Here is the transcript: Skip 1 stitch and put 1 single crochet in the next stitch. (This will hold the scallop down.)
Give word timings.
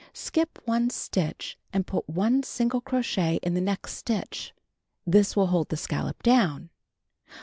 Skip 0.13 0.57
1 0.65 0.89
stitch 0.89 1.59
and 1.71 1.85
put 1.85 2.09
1 2.09 2.41
single 2.41 2.81
crochet 2.81 3.35
in 3.43 3.53
the 3.53 3.61
next 3.61 3.93
stitch. 3.93 4.51
(This 5.05 5.35
will 5.35 5.45
hold 5.45 5.69
the 5.69 5.77
scallop 5.77 6.23
down.) 6.23 6.71